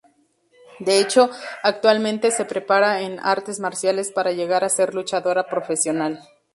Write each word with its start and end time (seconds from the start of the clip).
De 0.79 0.99
hecho, 0.99 1.29
actualmente 1.61 2.31
se 2.31 2.45
prepara 2.45 3.01
en 3.03 3.19
artes 3.19 3.59
marciales 3.59 4.11
para 4.11 4.31
llegar 4.31 4.63
a 4.63 4.69
ser 4.69 4.95
luchadora 4.95 5.45
profesional. 5.45 6.19